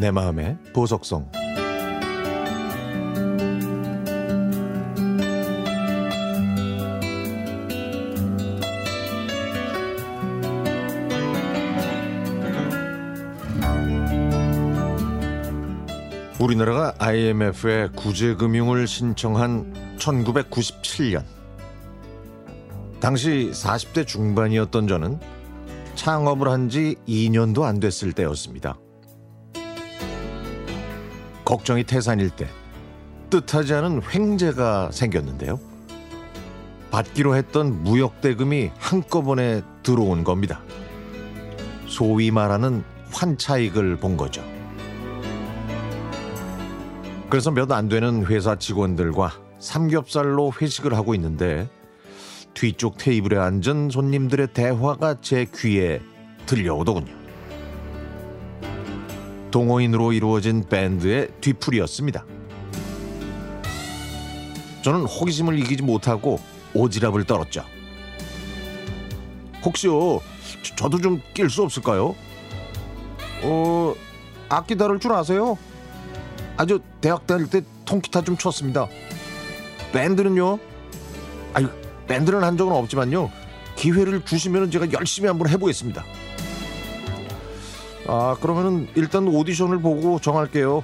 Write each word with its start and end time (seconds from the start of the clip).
내 0.00 0.10
마음의 0.10 0.56
보석성 0.72 1.30
우리나라가 16.40 16.94
IMF에 16.98 17.88
구제금융을 17.94 18.86
신청한 18.86 19.98
1997년 19.98 21.24
당시 23.00 23.50
40대 23.52 24.06
중반이었던 24.06 24.88
저는 24.88 25.20
창업을 25.94 26.48
한 26.48 26.70
지 26.70 26.96
2년도 27.06 27.64
안 27.64 27.80
됐을 27.80 28.14
때였습니다. 28.14 28.78
걱정이 31.50 31.82
태산일 31.82 32.30
때 32.30 32.46
뜻하지 33.28 33.74
않은 33.74 34.02
횡재가 34.14 34.92
생겼는데요. 34.92 35.58
받기로 36.92 37.34
했던 37.34 37.82
무역 37.82 38.20
대금이 38.20 38.70
한꺼번에 38.78 39.62
들어온 39.82 40.22
겁니다. 40.22 40.60
소위 41.88 42.30
말하는 42.30 42.84
환차익을 43.10 43.96
본 43.96 44.16
거죠. 44.16 44.44
그래서 47.28 47.50
몇 47.50 47.72
안 47.72 47.88
되는 47.88 48.24
회사 48.26 48.54
직원들과 48.54 49.32
삼겹살로 49.58 50.52
회식을 50.60 50.94
하고 50.94 51.16
있는데 51.16 51.68
뒤쪽 52.54 52.96
테이블에 52.96 53.38
앉은 53.38 53.90
손님들의 53.90 54.52
대화가 54.54 55.20
제 55.20 55.46
귀에 55.52 56.00
들려오더군요. 56.46 57.19
동호인으로 59.50 60.12
이루어진 60.12 60.64
밴드의 60.68 61.28
뒤풀이였습니다. 61.40 62.24
저는 64.82 65.04
호기심을 65.04 65.58
이기지 65.58 65.82
못하고 65.82 66.40
오지랖을 66.74 67.26
떨었죠. 67.26 67.64
혹시요, 69.64 70.20
저 70.76 70.88
도 70.88 70.98
좀 70.98 71.20
낄 71.34 71.50
수 71.50 71.62
없을까요? 71.62 72.14
어, 73.42 73.94
악기 74.48 74.76
다룰 74.76 74.98
줄 74.98 75.12
아세요? 75.12 75.58
아주 76.56 76.80
대학 77.00 77.26
다닐 77.26 77.48
때 77.48 77.62
통기타 77.84 78.22
좀 78.22 78.36
쳤습니다. 78.36 78.86
밴드는요? 79.92 80.58
아유, 81.54 81.68
밴드는 82.06 82.42
한 82.42 82.56
적은 82.56 82.72
없지만요. 82.72 83.30
기회를 83.76 84.24
주시면 84.24 84.70
제가 84.70 84.92
열심히 84.92 85.28
한번 85.28 85.48
해보겠습니다. 85.48 86.04
아, 88.12 88.36
그러면은 88.40 88.88
일단 88.96 89.28
오디션을 89.28 89.78
보고 89.78 90.18
정할게요. 90.18 90.82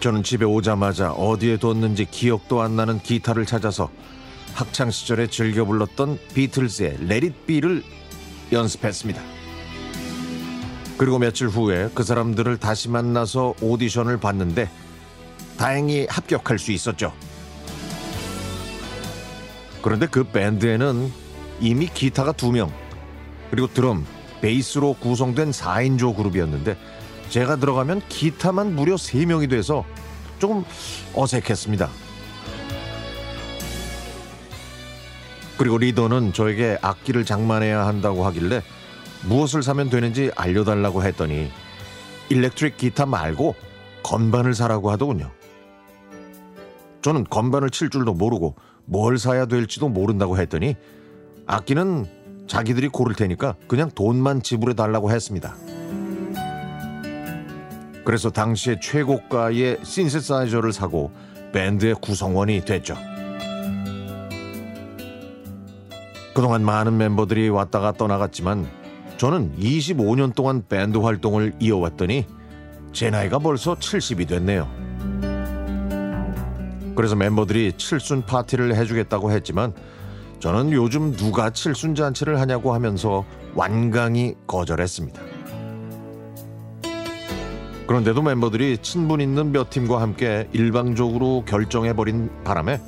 저는 0.00 0.24
집에 0.24 0.44
오자마자 0.44 1.12
어디에 1.12 1.56
뒀는지 1.56 2.06
기억도 2.06 2.60
안 2.60 2.74
나는 2.74 2.98
기타를 2.98 3.46
찾아서 3.46 3.88
학창 4.52 4.90
시절에 4.90 5.28
즐겨 5.28 5.64
불렀던 5.64 6.18
비틀즈의 6.34 6.98
Be를 7.46 7.84
연습했습니다. 8.50 9.22
그리고 10.98 11.20
며칠 11.20 11.46
후에 11.46 11.88
그 11.94 12.02
사람들을 12.02 12.56
다시 12.56 12.88
만나서 12.88 13.54
오디션을 13.62 14.18
봤는데 14.18 14.68
다행히 15.56 16.08
합격할 16.10 16.58
수 16.58 16.72
있었죠. 16.72 17.12
그런데 19.82 20.08
그 20.08 20.24
밴드에는 20.24 21.12
이미 21.60 21.86
기타가 21.86 22.32
두 22.32 22.50
명, 22.50 22.72
그리고 23.50 23.66
드럼, 23.68 24.06
베이스로 24.40 24.94
구성된 24.94 25.50
4인조 25.50 26.16
그룹이었는데 26.16 26.76
제가 27.30 27.56
들어가면 27.56 28.02
기타만 28.08 28.74
무려 28.74 28.94
3명이 28.94 29.50
돼서 29.50 29.84
조금 30.38 30.64
어색했습니다. 31.14 31.88
그리고 35.58 35.78
리더는 35.78 36.32
저에게 36.32 36.78
악기를 36.82 37.24
장만해야 37.24 37.86
한다고 37.86 38.26
하길래 38.26 38.62
무엇을 39.24 39.62
사면 39.62 39.88
되는지 39.88 40.30
알려달라고 40.36 41.02
했더니 41.02 41.50
일렉트릭 42.28 42.76
기타 42.76 43.06
말고 43.06 43.54
건반을 44.02 44.54
사라고 44.54 44.90
하더군요. 44.90 45.30
저는 47.02 47.24
건반을 47.24 47.70
칠 47.70 47.88
줄도 47.88 48.14
모르고 48.14 48.56
뭘 48.84 49.18
사야 49.18 49.46
될지도 49.46 49.88
모른다고 49.88 50.38
했더니 50.38 50.76
악기는 51.46 52.06
자기들이 52.46 52.88
고를 52.88 53.14
테니까 53.14 53.54
그냥 53.66 53.90
돈만 53.94 54.42
지불해 54.42 54.74
달라고 54.74 55.10
했습니다. 55.10 55.56
그래서 58.04 58.30
당시에 58.30 58.78
최고가의 58.80 59.78
신세사이저를 59.82 60.72
사고 60.72 61.10
밴드의 61.52 61.94
구성원이 61.94 62.64
됐죠. 62.64 62.96
그동안 66.34 66.64
많은 66.64 66.96
멤버들이 66.96 67.48
왔다가 67.48 67.92
떠나갔지만 67.92 68.66
저는 69.16 69.56
25년 69.58 70.34
동안 70.34 70.62
밴드 70.68 70.98
활동을 70.98 71.54
이어왔더니 71.58 72.26
제 72.92 73.10
나이가 73.10 73.38
벌써 73.38 73.74
70이 73.74 74.28
됐네요. 74.28 74.68
그래서 76.94 77.16
멤버들이 77.16 77.72
칠순 77.76 78.22
파티를 78.22 78.74
해주겠다고 78.76 79.32
했지만 79.32 79.74
저는 80.40 80.72
요즘 80.72 81.12
누가 81.16 81.50
칠순 81.50 81.94
잔치를 81.94 82.40
하냐고 82.40 82.74
하면서 82.74 83.24
완강히 83.54 84.34
거절했습니다. 84.46 85.20
그런데도 87.86 88.20
멤버들이 88.22 88.78
친분 88.78 89.20
있는 89.20 89.52
몇 89.52 89.70
팀과 89.70 90.00
함께 90.00 90.48
일방적으로 90.52 91.44
결정해버린 91.46 92.30
바람에 92.44 92.80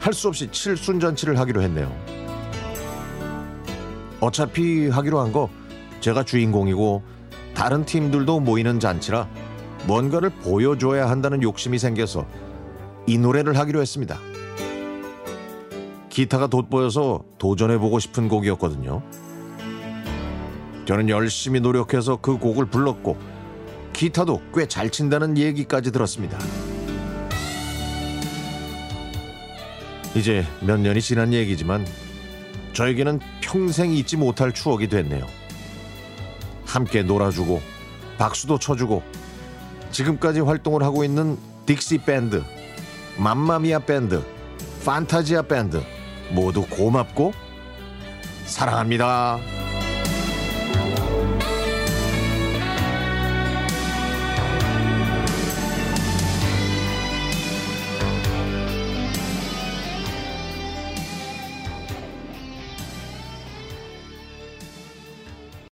할 0.00 0.12
수 0.12 0.28
없이 0.28 0.48
칠순 0.50 1.00
잔치를 1.00 1.38
하기로 1.38 1.62
했네요. 1.62 1.90
어차피 4.20 4.88
하기로 4.88 5.20
한 5.20 5.32
거 5.32 5.48
제가 6.00 6.22
주인공이고 6.24 7.02
다른 7.54 7.84
팀들도 7.84 8.40
모이는 8.40 8.80
잔치라 8.80 9.28
뭔가를 9.86 10.30
보여줘야 10.30 11.08
한다는 11.08 11.42
욕심이 11.42 11.78
생겨서 11.78 12.26
이 13.06 13.16
노래를 13.16 13.56
하기로 13.58 13.80
했습니다. 13.80 14.18
기타가 16.14 16.46
돋보여서 16.46 17.24
도전해보고 17.38 17.98
싶은 17.98 18.28
곡이었거든요. 18.28 19.02
저는 20.86 21.08
열심히 21.08 21.58
노력해서 21.58 22.18
그 22.18 22.38
곡을 22.38 22.66
불렀고 22.66 23.16
기타도 23.92 24.40
꽤 24.54 24.66
잘 24.68 24.90
친다는 24.90 25.36
얘기까지 25.36 25.90
들었습니다. 25.90 26.38
이제 30.14 30.46
몇 30.60 30.78
년이 30.78 31.02
지난 31.02 31.32
얘기지만 31.32 31.84
저에게는 32.74 33.18
평생 33.40 33.90
잊지 33.92 34.16
못할 34.16 34.52
추억이 34.54 34.88
됐네요. 34.88 35.26
함께 36.64 37.02
놀아주고 37.02 37.60
박수도 38.18 38.60
쳐주고 38.60 39.02
지금까지 39.90 40.40
활동을 40.40 40.84
하고 40.84 41.02
있는 41.02 41.36
딕시 41.66 42.04
밴드, 42.04 42.44
맘마미아 43.18 43.80
밴드, 43.80 44.22
판타지아 44.84 45.42
밴드 45.42 45.82
모두 46.30 46.66
고맙고 46.66 47.32
사랑합니다. 48.46 49.63